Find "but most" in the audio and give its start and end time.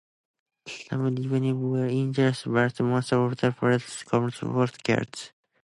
2.51-3.13